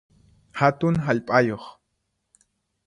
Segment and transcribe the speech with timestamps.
[0.61, 1.65] Hatun hallp'ayuq